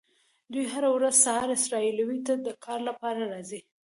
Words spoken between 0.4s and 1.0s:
دوی هره